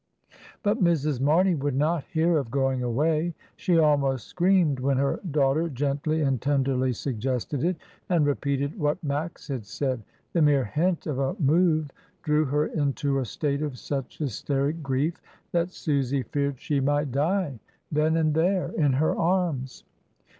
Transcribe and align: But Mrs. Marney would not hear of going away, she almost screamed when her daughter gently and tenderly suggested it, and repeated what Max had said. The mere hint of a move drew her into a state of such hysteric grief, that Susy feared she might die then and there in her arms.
But 0.63 0.83
Mrs. 0.83 1.21
Marney 1.21 1.53
would 1.53 1.75
not 1.75 2.05
hear 2.05 2.39
of 2.39 2.49
going 2.49 2.81
away, 2.81 3.35
she 3.55 3.77
almost 3.77 4.25
screamed 4.25 4.79
when 4.79 4.97
her 4.97 5.19
daughter 5.29 5.69
gently 5.69 6.21
and 6.23 6.41
tenderly 6.41 6.91
suggested 6.91 7.63
it, 7.63 7.77
and 8.09 8.25
repeated 8.25 8.79
what 8.79 9.03
Max 9.03 9.47
had 9.47 9.63
said. 9.63 10.01
The 10.33 10.41
mere 10.41 10.65
hint 10.65 11.05
of 11.05 11.19
a 11.19 11.35
move 11.39 11.91
drew 12.23 12.45
her 12.45 12.65
into 12.65 13.19
a 13.19 13.25
state 13.25 13.61
of 13.61 13.77
such 13.77 14.17
hysteric 14.17 14.81
grief, 14.81 15.21
that 15.51 15.69
Susy 15.69 16.23
feared 16.23 16.59
she 16.59 16.79
might 16.79 17.11
die 17.11 17.59
then 17.91 18.17
and 18.17 18.33
there 18.33 18.69
in 18.71 18.93
her 18.93 19.15
arms. 19.15 19.83